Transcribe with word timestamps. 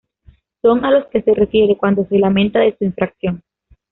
Son 0.63 0.83
a 0.83 0.89
los 0.89 1.05
que 1.09 1.21
se 1.21 1.31
refiere 1.35 1.77
cuando 1.77 2.07
se 2.07 2.17
lamenta 2.17 2.57
de 2.61 2.75
su 2.75 2.85
infracción 2.85 3.43